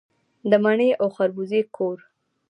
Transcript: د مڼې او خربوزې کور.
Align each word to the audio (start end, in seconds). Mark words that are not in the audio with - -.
د 0.49 0.51
مڼې 0.63 0.89
او 1.01 1.07
خربوزې 1.15 1.61
کور. 1.75 1.97